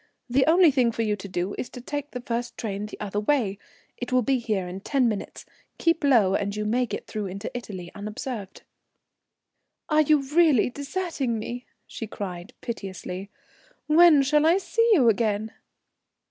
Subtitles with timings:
[0.27, 3.19] The only thing for you to do is to take the first train the other
[3.19, 3.59] way,
[3.97, 5.45] it will be here in ten minutes,
[5.77, 8.63] keep low and you may get through into Italy unobserved."
[9.89, 13.29] "Are you really deserting me?" she cried piteously.
[13.85, 15.51] "When shall I see you again?"